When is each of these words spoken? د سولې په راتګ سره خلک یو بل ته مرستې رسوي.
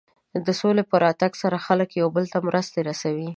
د 0.45 0.47
سولې 0.61 0.83
په 0.89 0.95
راتګ 1.03 1.31
سره 1.41 1.63
خلک 1.65 1.89
یو 2.01 2.07
بل 2.15 2.25
ته 2.33 2.37
مرستې 2.47 2.79
رسوي. 2.89 3.29